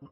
[0.00, 0.08] 中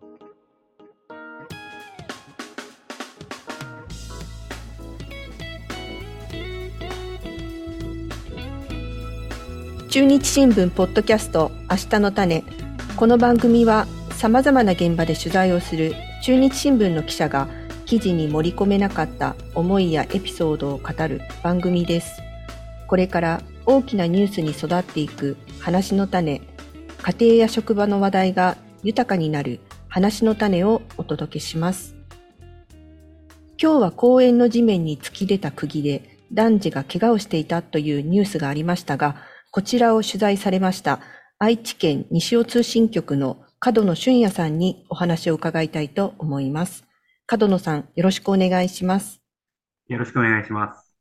[10.05, 12.45] 日新聞ポッドキャスト明日の種。
[12.99, 17.49] この番組はさまざまな現場で取材をする中日新聞の記者が
[17.87, 22.21] 記事に盛り込めなかった思いやエピソードを語る番組です。
[22.89, 26.43] これから大きなニュースに育っていく話の種。
[27.01, 31.97] 家庭や職場の話題が豊かになる話の種をお届けします
[33.61, 39.17] 今日は公園の地面に突き出た釘で男児が怪我をしていたというニュースがありましたが
[39.51, 41.01] こちらを取材されました
[41.39, 46.85] 愛知県西尾通信局の角野俊也さんにお話を伺いたいと思います。
[47.27, 49.21] 角野さん、よろしくお願いします。
[49.89, 50.95] よろしくお願いします。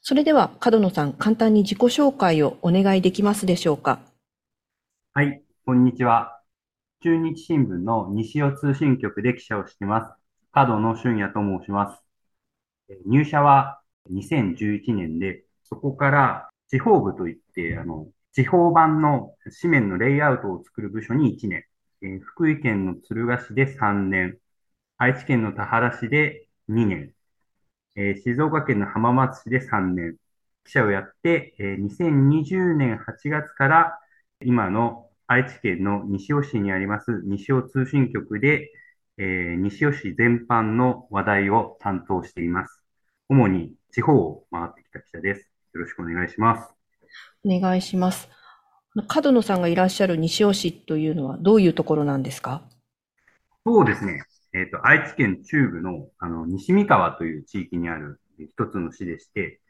[0.00, 4.00] それでは角野さん、簡単に自己紹介をお願いできますでしょうか？
[5.14, 6.37] はい、こんにちは。
[7.00, 10.12] 中日新聞の西尾通信局で記者をしています。
[10.50, 12.02] 角野俊也と申します。
[13.06, 21.64] 入社は2011年で、そこから地方部といって、あの、地方版の紙面のレイアウトを作る部署に1年、
[22.02, 24.38] え、福井県の敦賀市で3年、
[24.96, 27.14] 愛知県の田原市で2年、
[27.94, 30.16] え、静岡県の浜松市で3年、
[30.64, 33.98] 記者をやって、えー、2020年8月から
[34.40, 38.72] 今の愛知県の西尾市にあります西尾通信局で、
[39.18, 42.82] えー、西尾市全般の話題を担当しています。
[43.28, 45.50] 主に地方を回ってきた記者です。
[45.74, 46.70] よろしくお願いします。
[47.44, 48.30] お願いします。
[49.06, 52.62] 角野さんがいらっしゃる西尾市というのはどういうところなんですか？
[53.66, 54.22] そうですね。
[54.54, 59.60] えっ、ー、と、愛知県中部の、あの、西三河という地域にある一つの市でして、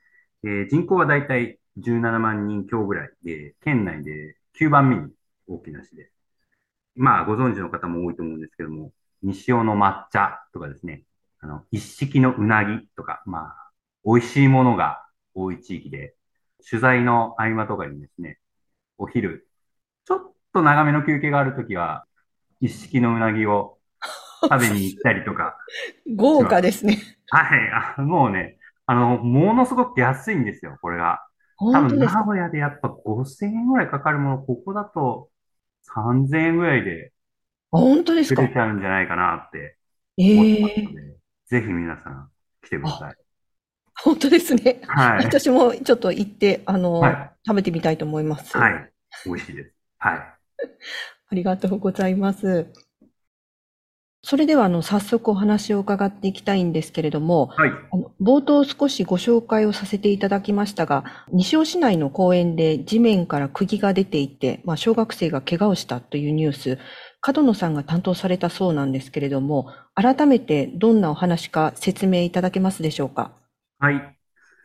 [0.44, 5.17] えー、人口はだいたい17万人強ぐらいで、県内で9番目に
[5.48, 6.12] 大きな市です。
[6.96, 11.04] まあ、ご存知の方も多いと思うんですけども、西尾の抹茶とかですね、
[11.40, 13.70] あの、一式のうなぎとか、まあ、
[14.04, 15.04] 美味しいものが
[15.34, 16.14] 多い地域で、
[16.68, 18.38] 取材の合間とかにですね、
[18.98, 19.48] お昼、
[20.04, 22.04] ちょっと長めの休憩があるときは、
[22.60, 23.78] 一式のうなぎを
[24.42, 25.56] 食べに行ったりとか。
[26.16, 26.98] 豪華ですね。
[27.30, 27.70] はい。
[27.98, 31.22] あもうね、あの、ものすごく安いんですよ、これが。
[31.72, 35.28] 多分、名古屋でやっぱ5000円ぐらいかかるもの、ここだと
[35.94, 37.12] 3000円ぐらいで、
[37.70, 38.42] 本当ですか？
[38.42, 39.76] 出ちゃうんじゃないかなって
[40.18, 42.30] 思ってますので、えー、ぜひ皆さん
[42.62, 43.14] 来てください。
[44.00, 44.80] 本当ですね。
[44.86, 45.24] はい。
[45.24, 48.56] 私もちょっと行って、あの、はい、食べてみたいと思います。
[48.56, 48.92] はい。
[49.24, 49.74] 美味しいです。
[49.98, 50.18] はい。
[51.30, 52.66] ありがとうございます。
[54.22, 57.70] それでは、あの、早速お話を伺っていきたいんですけれども、はい。
[57.70, 66.78] あの冒頭少しご紹介をさせていただきましたが、西尾市内の公園で地面から釘が出ていて、まあ、小学生が怪我をしたというニュース、
[67.20, 73.30] 角野さんが担当されたそうなんですけれども、改めてどんなお話か説明いただけますでしょうか？
[73.78, 74.18] はい。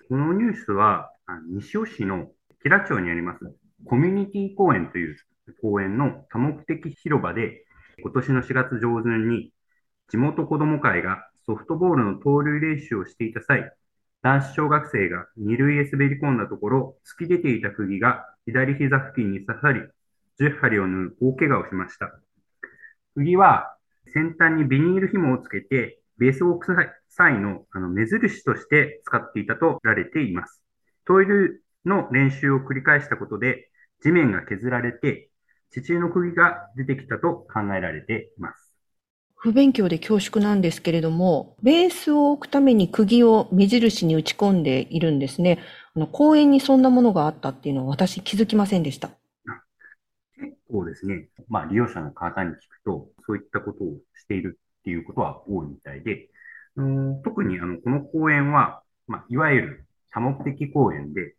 [0.09, 1.11] このニュースは、
[1.51, 2.27] 西尾市の
[2.63, 3.39] 吉良町にあります、
[3.85, 5.15] コミュニティ公園という
[5.61, 7.65] 公園の多目的広場で、
[8.01, 9.51] 今年の4月上旬に、
[10.09, 13.71] 地元子ども会がソフトボールの盗塁練習をしていた際、
[14.21, 19.81] 男子小学生が二塁へ滑り込んだところ、突き出ていた釘が左膝付近に刺さり、
[20.39, 22.11] 10針を縫う大怪我をしました。
[23.15, 23.75] 釘は
[24.13, 30.61] 先端にビニール紐をつけて、ベースボークス際のあの目印として使っていたとられています。
[31.05, 33.69] トイレの練習を繰り返したことで、
[34.01, 35.29] 地面が削られて、
[35.73, 38.73] 地中の釘が出てきたと考えられています。
[39.35, 45.59] 不勉強で恐縮なんですけれども、ベースを置くために釘を目印に打ち込んでいるんですね。
[45.95, 49.09] あの公園にそんなものがあったっていうのは私気づきませんでした。
[50.35, 56.29] 結構ですね、まあ利用者の方に聞くと、そういったことをしているっていうことは多いみたいで、
[56.75, 61.35] うん特にあのこの公園は、まあ、いわゆる多目的公園で、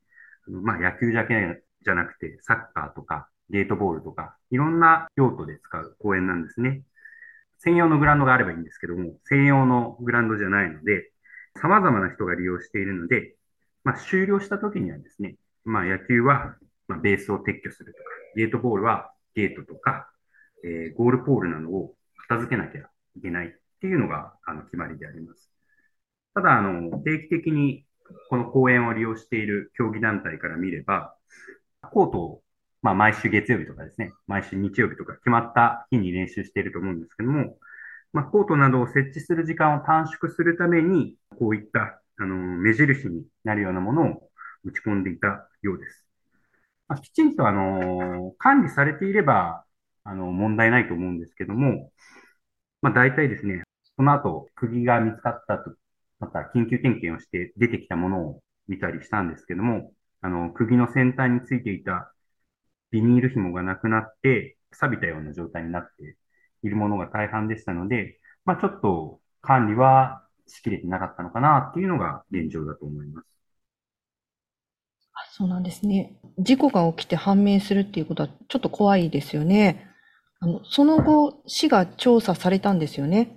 [0.46, 6.82] まあ、野球だけじゃなくて、サッカーとか、ゲートボールとか、いろんな用途で使う公園なんですね。
[7.58, 11.10] 専用のグラウンドがあればいいんですけども、専用のグラウンドじゃないので、
[11.56, 13.36] 様々な人が利用しているので、
[13.84, 16.56] まあ、終了した時にはですね、まあ、野球は、
[16.88, 18.04] まあ、ベースを撤去するとか、
[18.36, 20.10] ゲートボールはゲートとか、
[20.64, 21.94] えー、ゴールポールなどを
[22.28, 22.80] 片付けなきゃ
[23.16, 25.50] いけないっていうのが、あの、決まりであります。
[26.34, 27.86] ただ、あの、定期的に
[28.28, 31.16] この公園を利用している競技団体から見れば、
[31.82, 32.42] コートを、
[32.84, 37.56] まあ、毎週月曜日とかですね、毎週日曜日とか決まった日に練習していると思うんですけども、
[38.12, 44.30] まあ、コートなどを設置する時間を短縮するために、こういった、あの、目印になるようなものを
[44.64, 46.06] 打ち込んでいたようです。
[46.86, 49.64] まあ、きちんと、あの、管理されていれば、
[50.04, 51.90] あの、問題ないと思うんですけども、
[52.82, 53.62] まあ大体ですね、
[53.96, 55.74] その後、釘が見つかったと、
[56.20, 59.90] また緊急点検をして出てきたものを見たりしたんですけども、
[60.20, 62.13] あの、釘の先端についていた
[62.94, 66.16] ビニール紐がなくなって、錆びたような状態になって
[66.62, 73.26] いるものが大半でしたので、まあちょっと管理はしきれてなかったのかなっていうのが現状だと思います。
[75.32, 76.14] そうなんですね。
[76.38, 79.90] 事故が起きて判明するっていうことはちょっと怖いですよね。
[80.38, 83.36] あのその後、市が調査されたんですよね。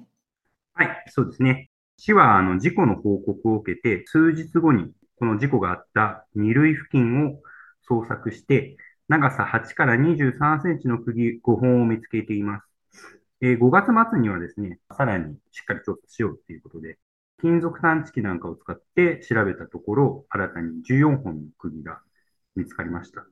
[0.74, 1.72] はい、そうですね。
[1.98, 7.42] 市はあの事故の報告を受けて、数日後にこの事故があった二塁付近を
[7.90, 8.78] 捜索して、
[9.08, 12.68] 長さ8から23センチの釘5本を見つけています。
[13.40, 16.98] えー、5月末にはですね、さらにしっかり調査しようということで、
[17.40, 22.02] 金属探知機なんかを使って調べたところ、新たに14本の釘が
[22.56, 23.26] 見つかりました。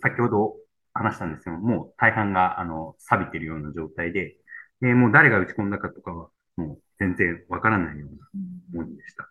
[0.00, 0.56] 先ほど
[0.94, 4.36] 話したんですけども、う大半が、あの、錆びてるような状態で、
[4.80, 9.28] でもう誰が打ち込んだかとかは、もう全然わからないようなものでした。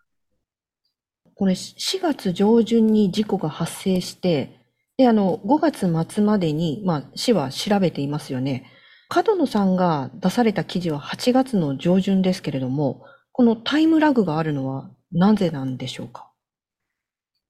[1.34, 4.65] これ、4月上旬に事故が発生して、
[4.96, 8.70] で、あの、5月末までに、まあ、市は調べていますよね。
[9.08, 16.30] 角野さんが出された記事は8月の上旬ですけれども、このタイムラグがあるのはなぜなんでしょうか？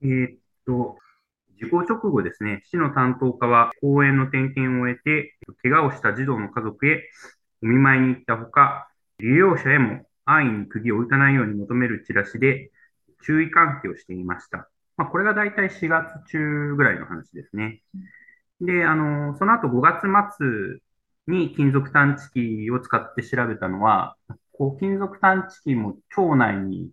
[0.03, 0.99] えー、っと、
[1.59, 7.09] 事故直後ですね、市の担当課は公園の点検を終えて、怪我をした児童の家族へ
[7.63, 8.89] お見舞いに行ったほか、
[9.21, 12.73] 利用者へも安易に釘を打たないように求めるチラシで
[13.25, 14.69] 注意喚起をしていました。
[14.97, 17.83] まあ、これが大体4月中ぐらいの話ですね。
[18.61, 20.07] で、あの、その後5月
[20.39, 20.81] 末
[21.27, 24.17] に金属探知機を使って調べたのは、
[24.53, 26.91] こう、金属探知機も町内に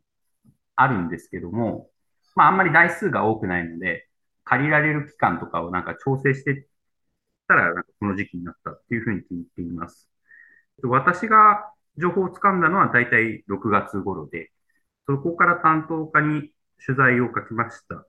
[0.75, 1.89] あるんですけども、
[2.35, 4.07] まあ、あんまり台数が多くないので、
[4.43, 6.67] 借りられる期間とかをなんか調整して
[7.47, 10.09] たら、なんかこの時期になったっていうふうに聞いています。
[10.83, 14.51] 私が情報をつかんだのは大体6月頃で、
[15.07, 16.52] そこから担当課に
[16.85, 18.05] 取材を書きました。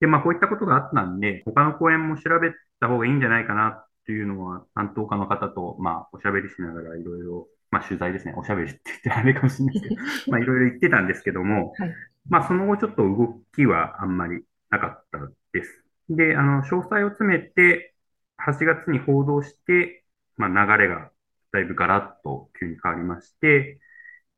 [0.00, 11.94] で、まあこういったことがあったんで、他の公園も調べた方がいいんじゃないかなっていうのは担当課の方と、まあおしゃべりしながらいろいろまあ取材ですね、おしゃべりって言ってあれかもしれないですけど、 まあいろいろ言ってたんですけども、はい、
[12.28, 15.18] まあその後ちょっと動きはあんまりなかった
[15.52, 15.84] です。
[16.08, 17.94] で、あの、詳細を詰めて、
[18.36, 20.04] 8月に報道して、
[20.36, 21.10] まあ流れが
[21.52, 23.80] だいぶガラッと急に変わりまして、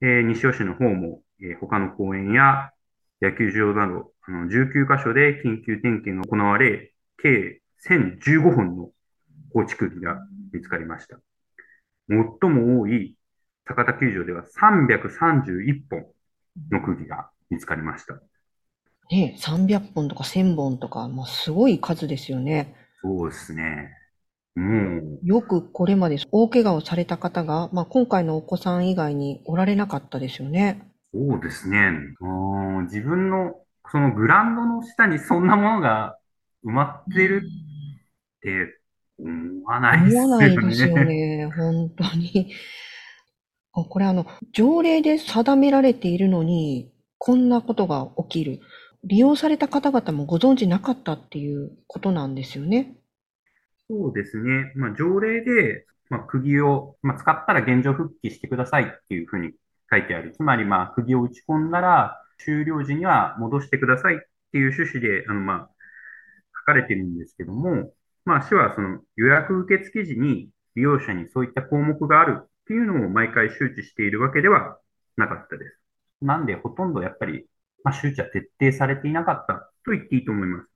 [0.01, 2.71] えー、西尾市の方も、えー、他の公園や
[3.21, 8.91] 野球場など、あの19カ所で緊急点検が行われ、計1015本の
[9.53, 10.19] 放置釘が
[10.53, 11.19] 見つかりました。
[12.09, 13.17] 最も多い
[13.65, 16.07] 高田球場では331本
[16.71, 18.15] の釘が見つかりました。
[19.11, 22.75] ね、300本とか1000本とか、まあ、すごい数ですよね。
[23.03, 23.91] そうですね。
[24.55, 25.19] もう。
[25.23, 30.91] よくこれまで大怪我をされた方が、まあ、今回のお子さん以外におられなかったですよね。
[31.15, 31.93] そうですね。
[32.83, 33.55] 自分の
[33.91, 36.19] そのグラウンドの下にそんなものが
[36.65, 38.81] 埋まってるって
[39.21, 40.25] 思わないですよね。
[40.25, 41.51] 思わないですよね。
[41.55, 42.53] 本当に。
[43.71, 48.61] これあの、条例で定められているのに、こんなことが起きる。
[49.05, 52.97] 利用された方々もご存知なかったっていうことなんですよね。
[53.89, 54.73] そうですね。
[54.75, 59.53] まあ、条例で、まあ、釘を、まあ、使ったら現状復帰してくださいっていうふうに
[59.91, 60.33] 書いてある。
[60.33, 64.19] つまり、まあ、釘を打ち込んだら、終了時には戻してくださいっ
[64.53, 65.71] ていう趣旨で、あの、まあ、
[66.61, 67.93] 書かれてるんですけども、
[68.25, 74.79] まあ、市はその予約受付時に利用者にそういった項目があるっていうのを毎回周知しているわけでは
[75.17, 75.79] なかったです。
[76.23, 77.47] なんで、ほとんどやっぱり、
[77.85, 80.74] まあ、周知は徹底されていなかったと言っていいと思います。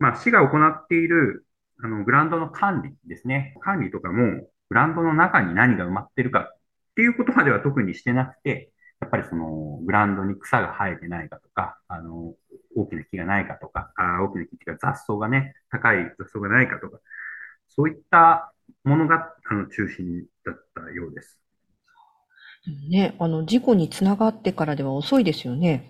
[0.00, 1.46] まあ、市が行っている、
[1.82, 3.54] あの、グラウンドの管理ですね。
[3.60, 6.58] 管理とかも、グラウンドの中に何が埋まってるかっ
[6.96, 12.34] ていうことまでは特にしてなくて、やっぱりその、グラウンドに草が生えてないかとか、あの、
[12.76, 16.98] 大きな木がないかとか、あ大きな木っていうか雑草がね、高い雑草がないかとか、
[17.68, 18.52] そういった
[18.84, 21.40] ものが、あの、中心だったようです。
[22.88, 25.88] ね、あの、事故につながってからでは遅いですよね。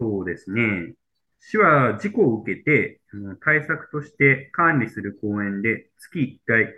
[0.00, 0.94] そうですね。
[1.40, 3.00] 市は事故を受けて、
[3.42, 6.74] 対策として管理する公園で月1回、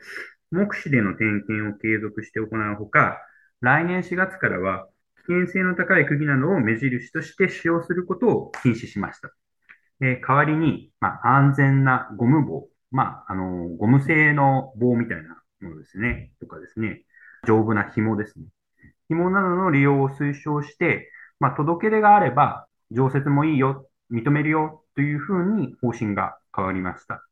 [0.50, 3.18] 目視での点検を継続して行うほか、
[3.60, 4.88] 来年4月からは
[5.26, 9.30] 危険性の高い釘などを目印として使用することを禁止しました。
[10.00, 17.04] で代わりに、まあ、安全なゴム棒まあ、あの、ゴム製の棒みたいなものですね、とかですね、
[17.46, 18.44] 丈夫な紐ですね。
[19.08, 27.24] 紐などの利用を推奨して、まあ、届け出があれば、常設もいいよ、認めるよというふうに方針が変わりました。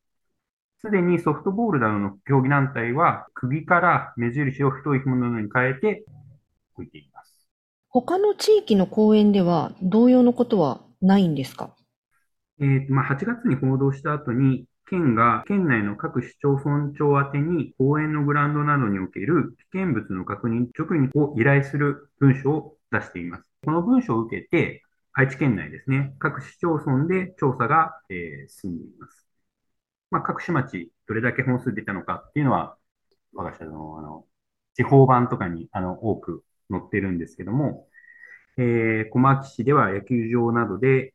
[0.81, 6.05] すでにソフトボールなどの競技団体は、首から目印を太い紐などに変えて
[6.75, 7.37] 置いています。
[7.89, 11.75] 他の地域の公園では同様のことはないんですか？
[12.61, 23.45] えーまあ、8月に報道した後に、県が県内の各市町村長宛てに公園のグラウンドなどにおける危険物の確認、直認を依頼する文書を出しています。
[23.65, 29.27] この文書を受けて、愛知県内ですね、各市町村で調査が、えー、進んでいます。
[30.11, 32.77] まあ、各市町、どれだけ本数出たのかっていうのは、
[33.33, 34.27] 我が社の、あの、
[34.75, 37.89] 地方版とかに、あの、多く載ってるんですけども、
[38.57, 41.15] えー、小牧市では野球場などで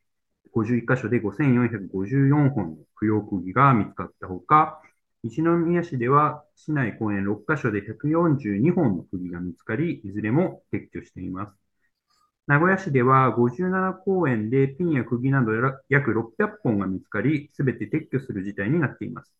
[0.53, 4.81] 51箇所で5454本の不要釘が見つかったほか、
[5.23, 11.64] 一宮市では市内公園6カ所で142本の釘が見つかり、いずれも撤去しています。
[12.47, 15.51] 名古屋市では57公園でピンや釘など
[15.89, 19.33] 約600本が見つかり、すべて撤去する事態になっています。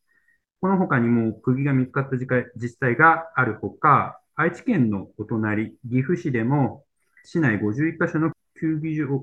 [0.59, 2.25] この他にも釘が見つかった自
[2.71, 6.83] 治体があるほか、愛知県のお隣、岐阜市でも
[7.23, 9.15] 市内51カ所の球技場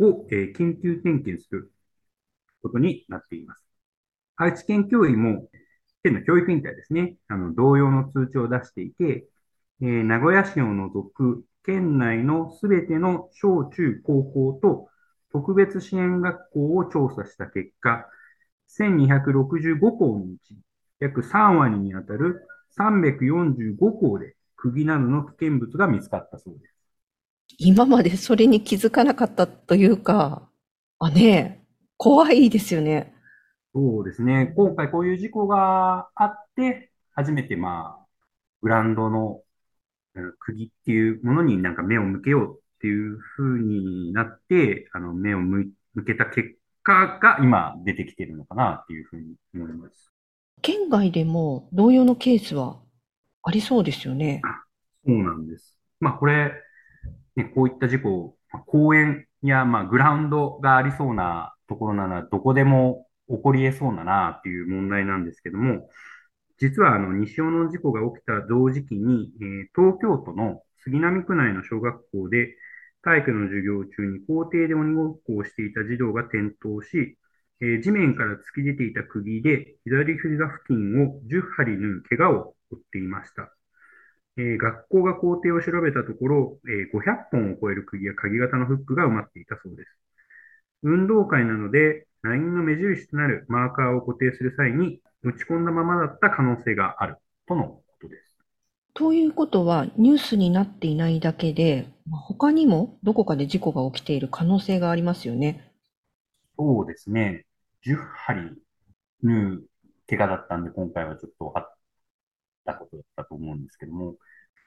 [0.00, 1.70] を、え緊急点検する
[2.60, 3.64] ことになっています。
[4.36, 5.48] 愛知県教委も、
[6.02, 9.28] 県の教育委員会ですね、あの、同様の通知を出していて、
[9.80, 14.88] えー、名古屋市を除く県内のすべての小中高校と
[15.30, 18.06] 特別支援学校を調査した結果、
[18.68, 20.56] 1265校のうち
[20.98, 22.46] 約3割にあたる
[22.78, 26.74] 345校で釘などの危険物が見つかったそうです。
[27.58, 30.48] 今までそれに気づかなかったというか、
[30.98, 31.66] あ、ね
[31.98, 33.12] 怖いですよね。
[33.74, 34.54] そうですね。
[34.56, 38.06] 今回こういう事故があって、初めてまあ、
[38.62, 39.42] グランドの
[40.40, 45.72] 釘っていうものになんか目を向けようっていうふうになって、あの、目を向
[46.06, 50.12] けた結果が今出てきてるのかなっていうふうに思います。
[50.62, 52.80] 県外でも同様のケースは
[53.42, 54.42] ありそうですよね。
[55.06, 55.78] そうなんです。
[56.00, 56.52] まあこれ、
[57.36, 58.36] ね、こういった事故、
[58.66, 65.88] 公園や、まあ、グラウンドがありそうなところなら、どこでも起こり得そうだなっていう問題なんですけども、
[66.58, 72.56] 実はあの西尾の事故が起きた同時期に、えー、東京都の杉並区内の小学校で
[73.02, 77.16] 体育の授業中に校庭で鬼ごっこをしていた児童が転倒し、
[77.60, 83.54] えー、地面から突き出ていた釘で左膝付近を10針縫う怪我を負っていました。
[84.36, 89.98] えー、学校が校庭を調べたところ、えー、500本を超える釘や鍵型のフックが埋まっていたそうです。
[90.82, 98.34] 運動会なので、ラインの目印となるマーカーを固定する際に打ち込んだままだった可能性があるとのことです。
[98.94, 105.72] ということは、ニュースになっていないだけで、他にもどこかで事故が起きている可能性がありますよね。
[106.56, 107.46] そうですね。
[107.82, 108.60] 10針
[109.22, 109.64] 縫う
[110.08, 111.76] 怪我だったんで、今回はちょっとあっ
[112.64, 114.16] たことだったと思うんですけども、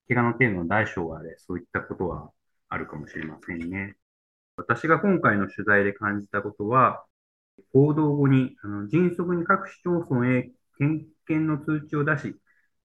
[0.08, 2.32] 怪我の程度の大小はあれ、そういったことは
[2.70, 3.96] あるかもしれませんね。
[4.56, 7.04] 私が今回の取材で感じたことは、
[7.74, 12.36] 報道後にあの迅速に各市町村へ点検の通知を出し、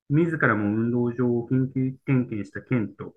[0.09, 3.15] 自らも運動場を緊急点検した県と、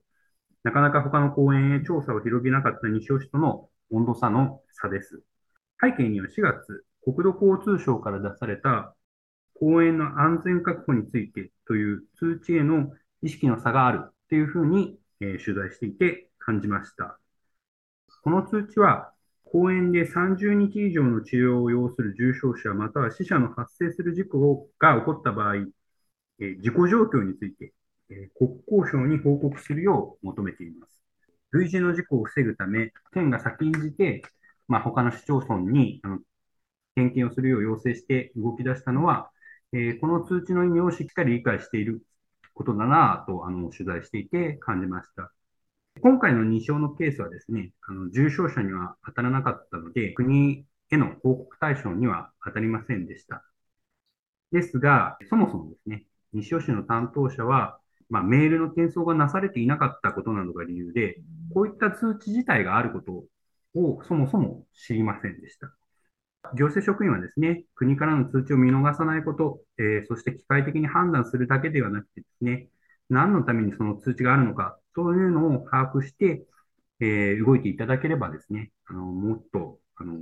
[0.64, 5.22] なかなか他の公園へ調査を広げなかった西尾市との温度差の差です。
[5.82, 8.96] 背景には4月、国土交通省から出された
[9.54, 17.20] 公園の安全確保についてという通知への意識の差があるっていうふうに、えー、取材していて感じました。
[18.24, 19.14] この通知は、
[19.52, 25.56] 公園で30日以上の治療を要する重症者または死者の発生する事故が起こった場合、
[26.40, 27.74] え、事故状況について、
[28.10, 31.04] え、国交省に報告するよう求めています。
[31.52, 34.22] 類似の事故を防ぐため、県が先んじて、
[34.68, 36.20] まあ、他の市町村にあの
[36.96, 39.32] 点検をするよう要請して動き出したのは、
[39.74, 42.04] えー、この通知の意味をしっかり理解している
[42.54, 45.32] ことだなと、あの、取材していて感じました。
[46.02, 53.44] 今回の2勝のケースはですね、あの、重症者には当たらなかったので、国への報告対象には当たりませんでした。
[54.52, 57.80] ですが、そもそもですね、西尾市の担当者は、
[58.10, 61.22] まあ、メールの転送がなされていなかったことなどが理由で、
[61.54, 63.24] こういった通知自体があること
[63.80, 65.72] をそもそも知りませんでした。
[66.56, 72.70] 行政職員はですね、国からの通知を見逃さないこと、えー、そして機械的に判断するだけではなくてですね、
[73.10, 76.44] 何のためにその通知があるのか、そういうのを把握して、
[77.00, 80.14] えー、動いていただければですね、あの、もっと、あの、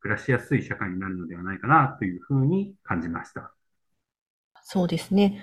[0.00, 3.54] 暮らしやすい社会になるのではないかなというふうに感じました。
[4.62, 5.40] そうですね。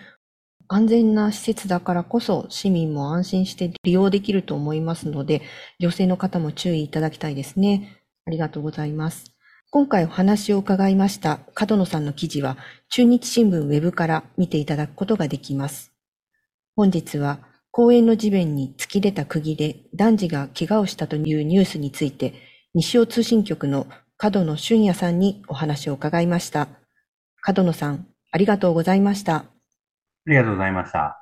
[0.68, 5.42] 安全な施設だからこそ市民も安心して利用できると思いますので、
[5.80, 8.04] 女性の方も注意いただきたいですね。
[8.26, 9.34] ありがとうございます。
[9.70, 12.58] 今回お話を伺いました角野さんの記事は
[12.90, 15.94] 中日新聞ウェブから見ていただくことができます。
[16.76, 17.40] 本日は
[17.72, 22.34] 公園の地面に突き出た釘で男児が怪我をしたというニュースについて
[22.74, 23.88] 西尾通信局の
[24.18, 26.68] 角野俊也さんにお話を伺いました。
[27.42, 29.36] 角野さん、ありがとうございました。
[29.36, 29.46] あ
[30.28, 31.21] りがとうございました。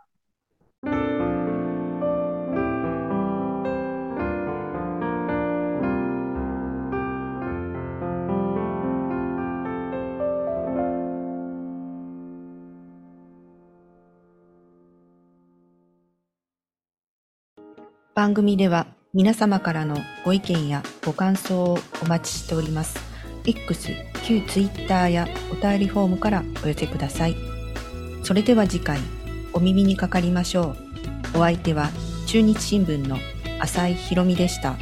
[18.19, 19.95] 番組では皆様からの
[20.25, 22.99] ご意見やご感想をお待ちしております。
[23.45, 23.91] X、
[24.25, 27.35] 旧 Twitter やお便りフォームからお寄せください。
[28.23, 28.99] それでは次回
[29.53, 30.75] お耳にかかりましょ
[31.33, 31.37] う。
[31.37, 31.91] お相手は
[32.27, 33.15] 中日新聞の
[33.61, 34.75] 浅井博美でした。